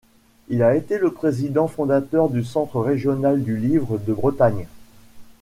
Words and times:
Il 0.47 0.63
a 0.63 0.73
été 0.73 0.97
le 0.97 1.13
président 1.13 1.67
fondateur 1.67 2.29
du 2.29 2.43
Centre 2.43 2.79
régional 2.79 3.43
du 3.43 3.55
livre 3.55 3.99
de 3.99 4.13
Bretagne. 4.13 4.65